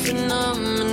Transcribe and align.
something 0.00 0.16
phenomenal, 0.16 0.89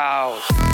paper 0.00 0.69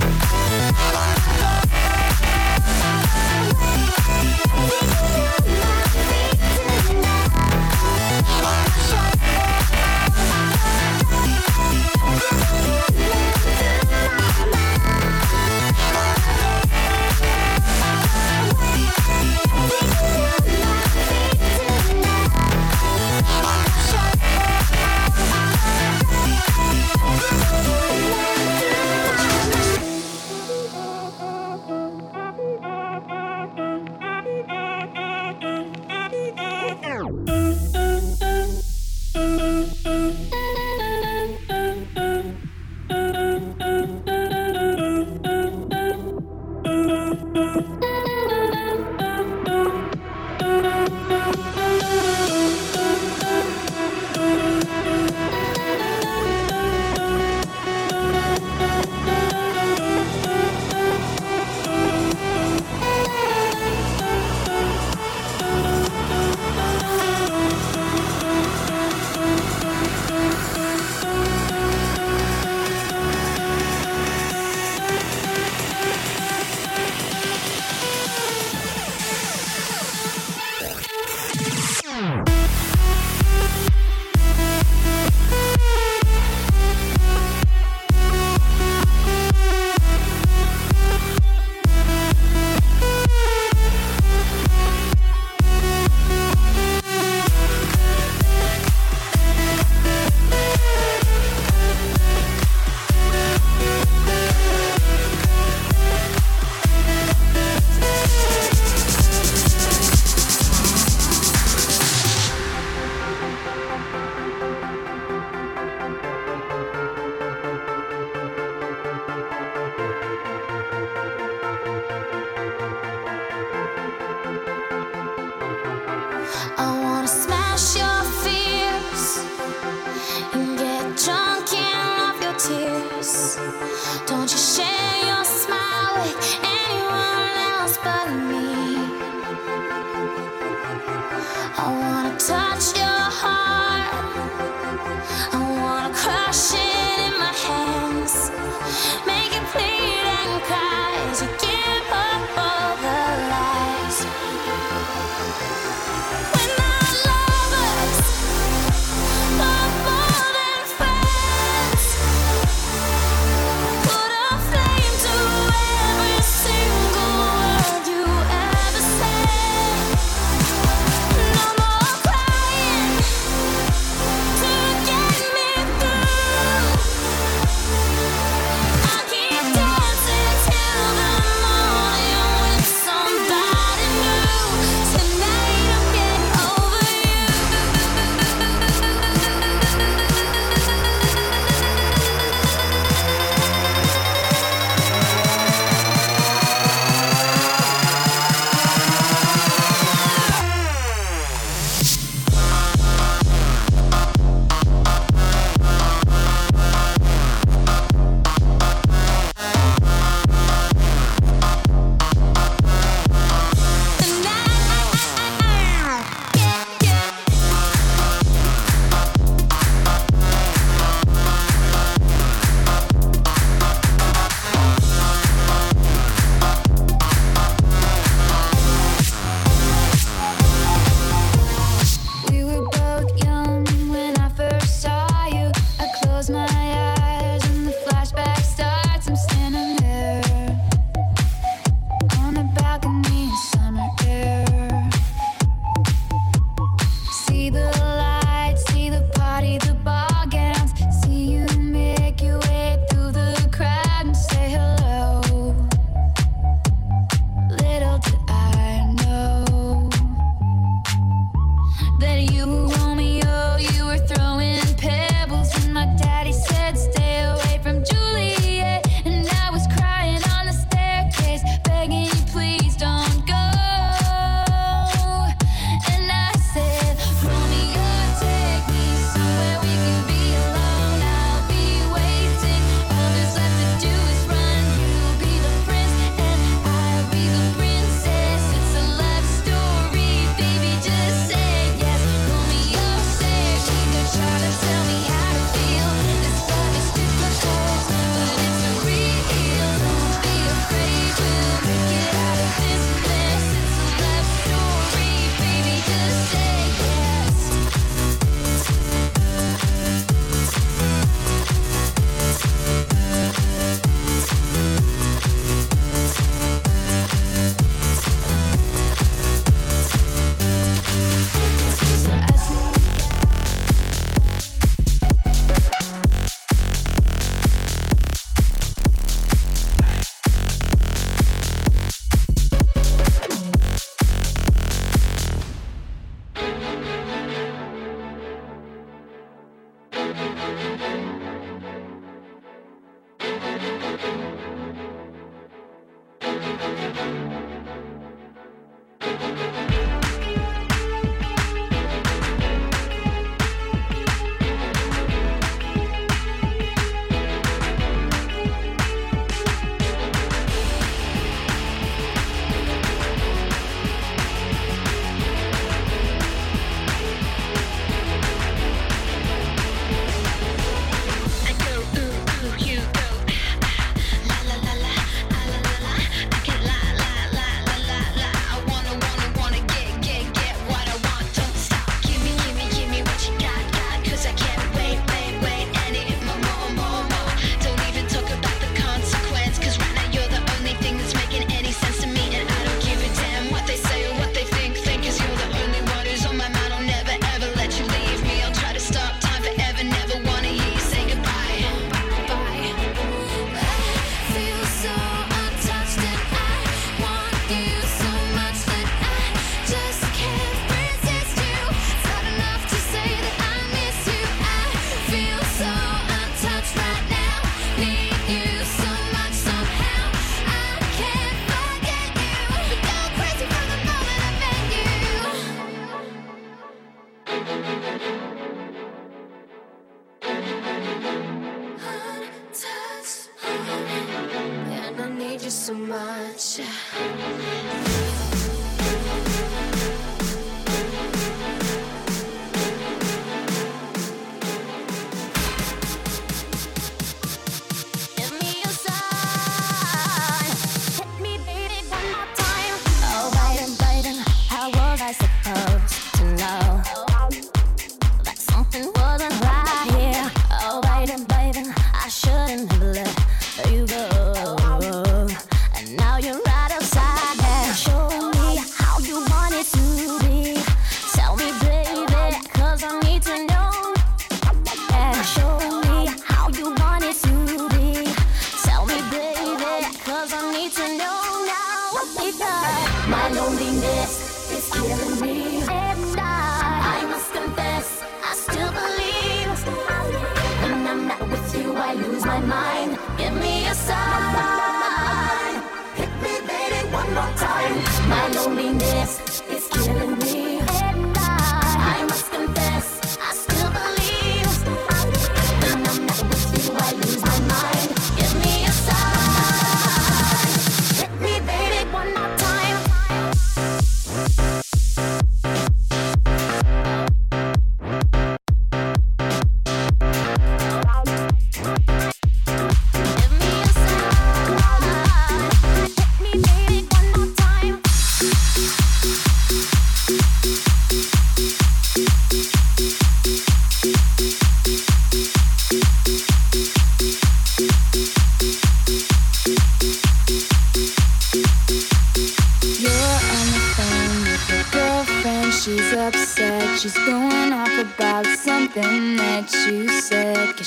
Thank 550.09 550.61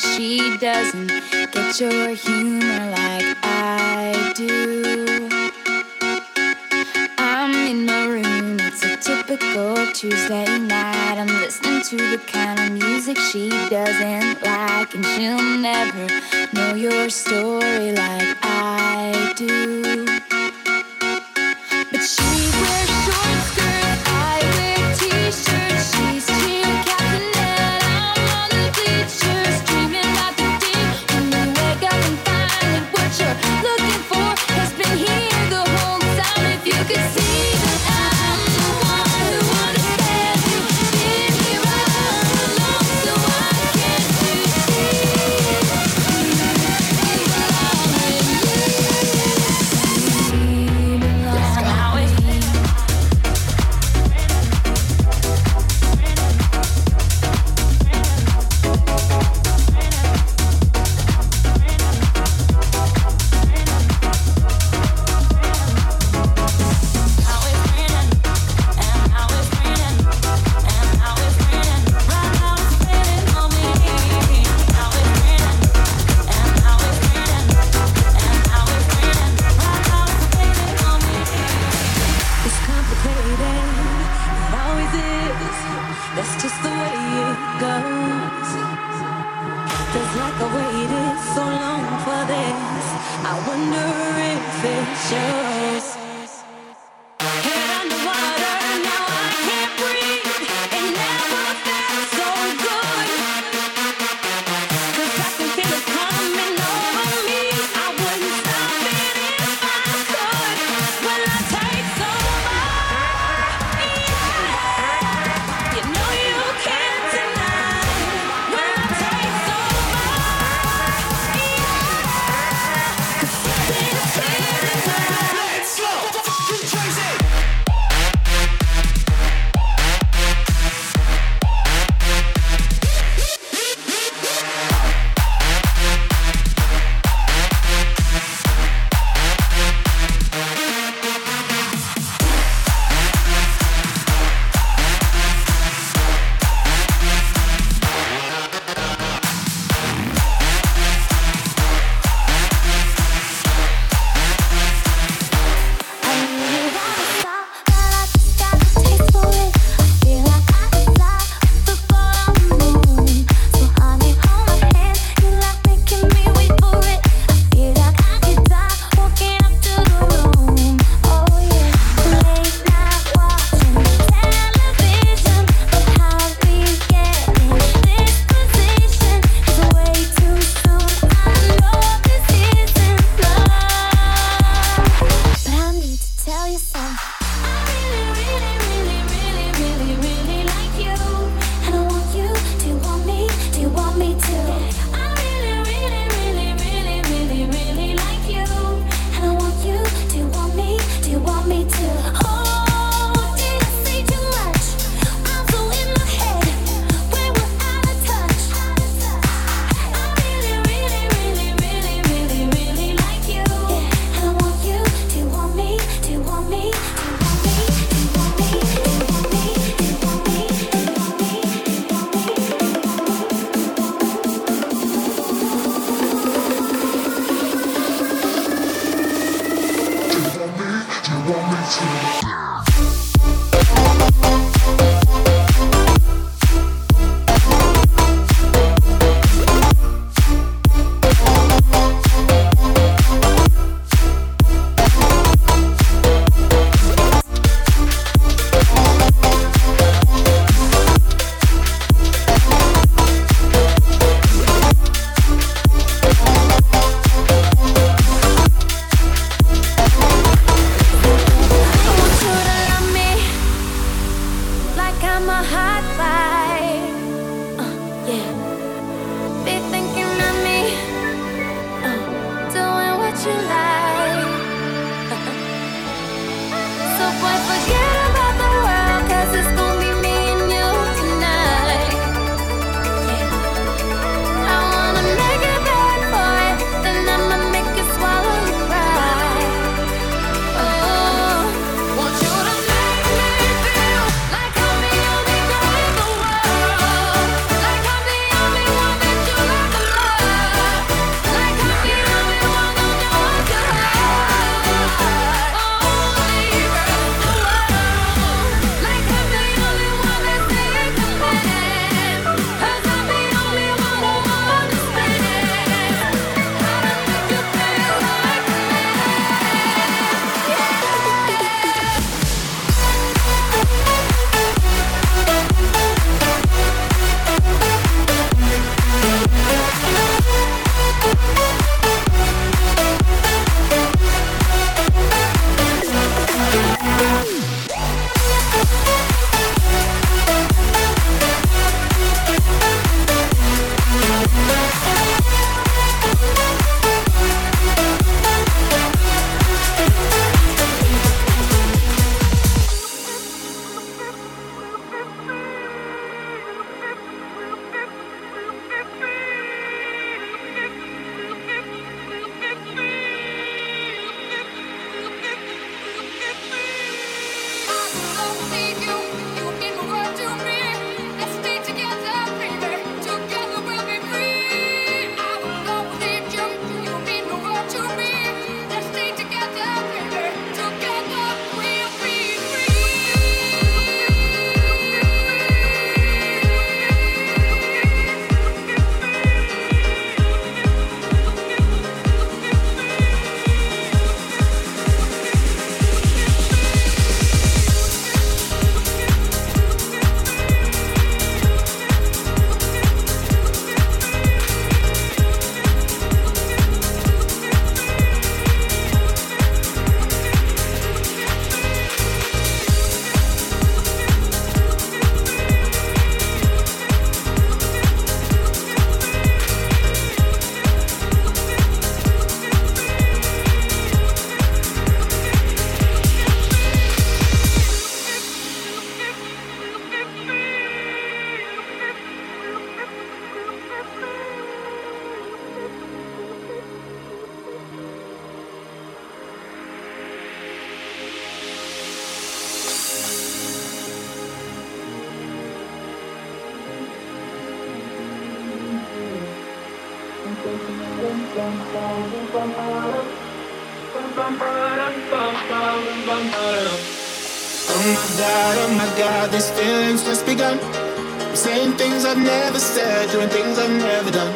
never 463.10 463.28
doing 463.28 463.30
things 463.30 463.58
I've 463.58 463.70
never 463.70 464.12
done. 464.12 464.34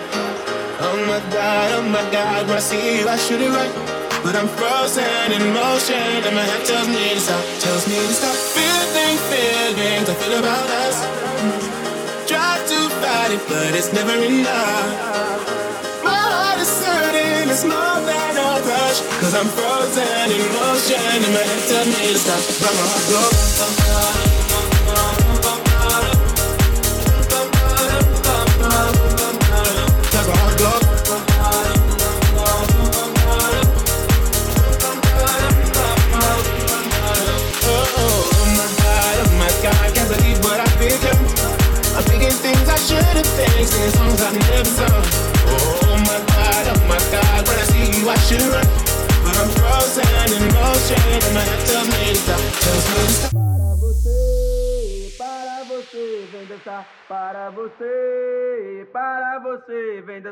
Oh 0.81 0.97
my 1.07 1.19
god, 1.31 1.71
oh 1.77 1.89
my 1.89 2.03
god, 2.11 2.47
when 2.47 2.57
I 2.57 2.59
see 2.59 2.99
you, 2.99 3.07
I 3.07 3.17
should 3.17 3.41
it 3.41 3.49
right. 3.49 3.73
But 4.23 4.35
I'm 4.35 4.47
frozen 4.47 5.31
in 5.31 5.53
motion, 5.53 6.23
and 6.25 6.35
my 6.35 6.43
head 6.43 6.65
tells 6.65 6.87
me 6.87 7.13
to 7.13 7.19
stop, 7.19 7.43
tells 7.59 7.87
me 7.87 7.95
to 7.95 8.13
stop 8.13 8.35
feeling 8.55 9.17
feelings 9.29 10.09
I 10.09 10.15
feel 10.15 10.39
about 10.39 10.69
us. 10.85 10.97
Try 12.27 12.57
to 12.71 12.79
fight 13.01 13.31
it, 13.35 13.41
but 13.47 13.75
it's 13.75 13.91
never 13.93 14.15
enough. 14.15 16.03
My 16.03 16.17
heart 16.17 16.59
is 16.59 16.73
hurting, 16.81 17.49
it's 17.49 17.65
more 17.65 17.99
than 18.07 18.33
a 18.37 18.49
rush. 18.63 18.99
Cause 19.21 19.33
I'm 19.35 19.49
frozen 19.53 20.31
in 20.33 20.43
motion, 20.55 20.97
and 20.97 21.33
my 21.35 21.43
head 21.43 21.61
tells 21.69 21.87
me 21.87 22.13
to 22.13 22.19
stop. 22.19 22.41
But 22.61 22.73
my 22.73 22.85
heart 22.89 23.05
goes. 23.11 23.43
Oh 23.61 24.23
That's 24.23 24.32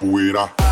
capoeira. 0.00 0.69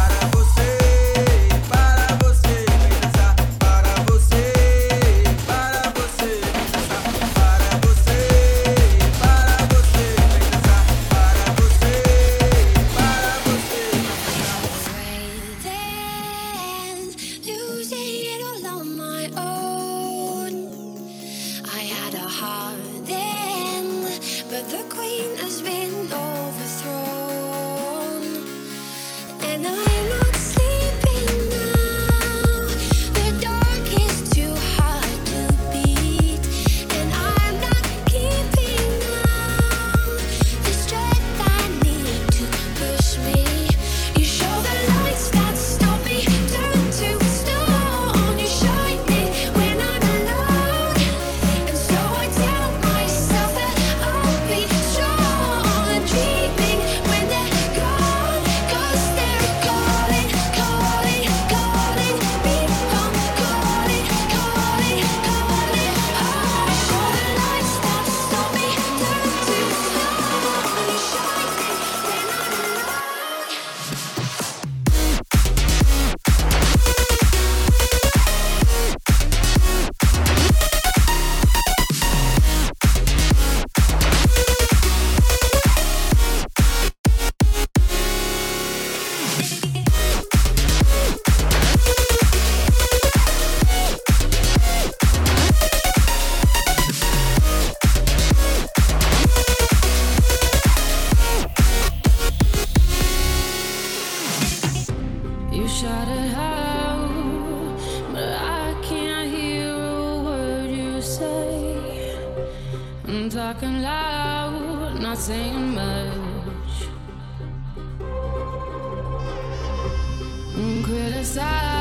criticize 120.98 121.77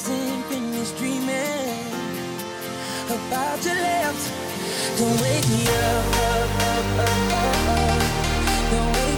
I 0.00 0.08
wasn't 0.08 0.46
finished 0.46 0.96
dreaming 0.96 1.92
about 3.06 3.64
your 3.64 3.74
lips. 3.74 4.30
Don't 4.96 5.20
wake 5.20 5.46
me 5.50 5.66
up, 5.68 6.16
up, 6.16 6.50
up, 6.68 6.98
up, 7.00 7.32
up, 7.36 7.68
up. 7.68 8.02
Don't 8.70 8.92
wake 8.96 9.09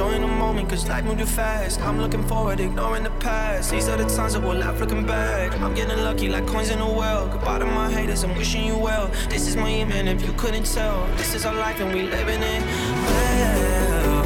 enjoying 0.00 0.22
the 0.22 0.28
moment, 0.28 0.66
cause 0.66 0.88
life 0.88 1.04
moved 1.04 1.18
too 1.18 1.26
fast. 1.26 1.78
I'm 1.82 2.00
looking 2.00 2.26
forward, 2.26 2.58
ignoring 2.58 3.02
the 3.02 3.10
past. 3.20 3.70
These 3.70 3.86
are 3.86 3.98
the 3.98 4.08
times 4.08 4.32
that 4.32 4.42
we'll 4.42 4.56
laugh 4.56 4.80
looking 4.80 5.04
back. 5.04 5.52
I'm 5.60 5.74
getting 5.74 5.98
lucky 6.02 6.26
like 6.28 6.46
coins 6.46 6.70
in 6.70 6.78
a 6.78 6.90
well. 6.90 7.28
Goodbye 7.28 7.58
to 7.58 7.66
my 7.66 7.90
haters, 7.90 8.24
I'm 8.24 8.34
wishing 8.34 8.64
you 8.64 8.78
well. 8.78 9.08
This 9.28 9.46
is 9.46 9.56
my 9.56 9.68
amen 9.68 10.08
if 10.08 10.22
you 10.22 10.32
couldn't 10.38 10.64
tell. 10.64 11.06
This 11.18 11.34
is 11.34 11.44
our 11.44 11.54
life 11.54 11.80
and 11.80 11.92
we 11.92 12.02
living 12.02 12.42
it 12.42 12.62
well. 13.04 14.24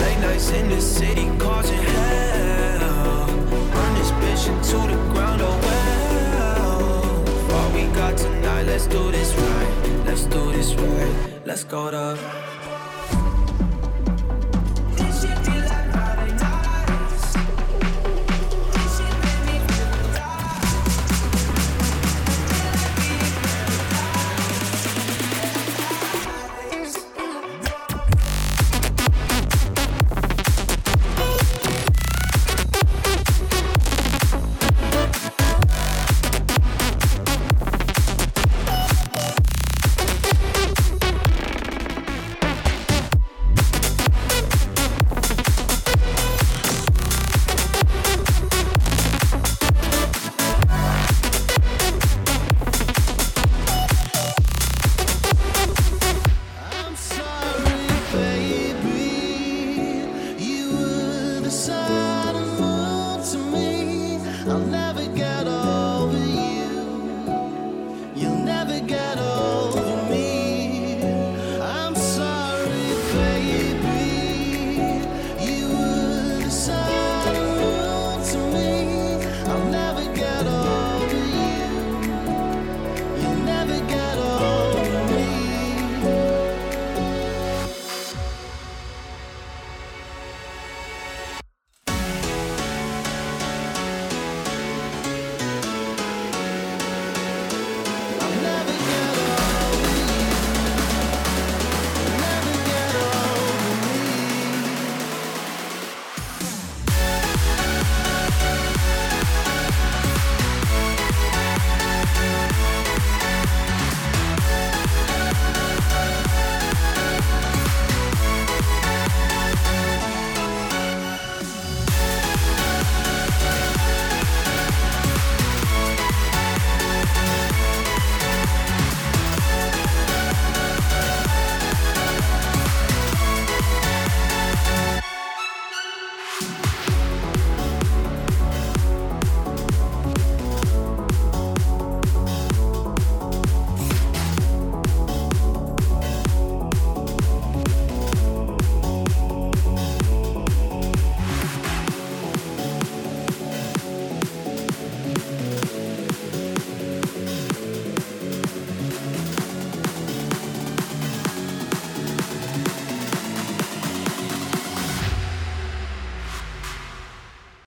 Late 0.00 0.18
nights 0.18 0.50
in 0.50 0.68
the 0.70 0.80
city 0.80 1.30
causing 1.38 1.78
hell. 1.78 3.26
Burn 3.74 3.94
this 3.94 4.10
bitch 4.20 4.48
into 4.48 4.78
the 4.92 4.98
ground, 5.12 5.40
oh 5.40 5.56
well. 5.66 7.54
All 7.54 7.70
we 7.70 7.86
got 7.94 8.18
tonight, 8.18 8.64
let's 8.64 8.88
do 8.88 9.12
this 9.12 9.32
right. 9.36 10.04
Let's 10.04 10.24
do 10.24 10.50
this 10.50 10.74
right. 10.74 11.46
Let's 11.46 11.62
go 11.62 11.92
to 11.92 12.45